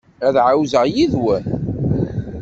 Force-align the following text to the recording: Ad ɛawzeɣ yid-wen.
Ad 0.27 0.35
ɛawzeɣ 0.45 0.83
yid-wen. 0.93 1.45